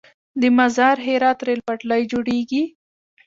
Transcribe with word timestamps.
د 0.41 0.43
مزار- 0.57 0.97
هرات 1.07 1.39
ریل 1.47 1.61
پټلۍ 1.67 2.01
جوړیږي؟ 2.11 2.63